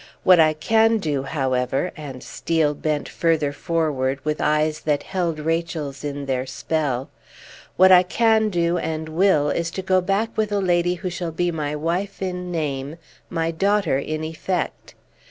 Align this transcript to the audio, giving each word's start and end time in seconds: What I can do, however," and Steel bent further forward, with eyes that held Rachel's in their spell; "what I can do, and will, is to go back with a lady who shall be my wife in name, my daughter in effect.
What 0.23 0.39
I 0.39 0.53
can 0.53 0.97
do, 0.97 1.21
however," 1.21 1.91
and 1.95 2.23
Steel 2.23 2.73
bent 2.73 3.07
further 3.07 3.53
forward, 3.53 4.17
with 4.25 4.41
eyes 4.41 4.79
that 4.79 5.03
held 5.03 5.37
Rachel's 5.37 6.03
in 6.03 6.25
their 6.25 6.47
spell; 6.47 7.11
"what 7.77 7.91
I 7.91 8.01
can 8.01 8.49
do, 8.49 8.79
and 8.79 9.07
will, 9.07 9.51
is 9.51 9.69
to 9.69 9.83
go 9.83 10.01
back 10.01 10.35
with 10.35 10.51
a 10.51 10.57
lady 10.59 10.95
who 10.95 11.11
shall 11.11 11.31
be 11.31 11.51
my 11.51 11.75
wife 11.75 12.19
in 12.19 12.51
name, 12.51 12.95
my 13.29 13.51
daughter 13.51 13.99
in 13.99 14.23
effect. 14.23 14.95